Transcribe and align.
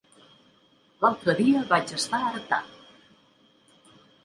L'altre 1.05 1.35
dia 1.41 1.61
vaig 1.75 1.95
estar 1.99 2.23
a 2.23 2.33
Artà. 2.33 2.61